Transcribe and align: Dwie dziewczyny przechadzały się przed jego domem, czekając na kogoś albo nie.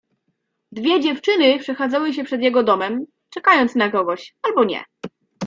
Dwie 0.71 1.01
dziewczyny 1.01 1.59
przechadzały 1.59 2.13
się 2.13 2.23
przed 2.23 2.41
jego 2.41 2.63
domem, 2.63 3.05
czekając 3.29 3.75
na 3.75 3.91
kogoś 3.91 4.35
albo 4.43 4.63
nie. 4.63 4.83